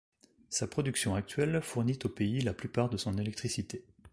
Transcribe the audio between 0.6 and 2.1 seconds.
production actuelle fournit au